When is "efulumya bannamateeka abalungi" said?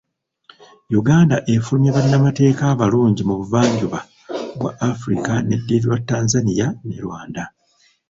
1.53-3.21